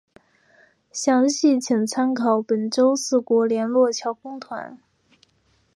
[0.91, 4.79] 详细请参考本州四国联络桥公团。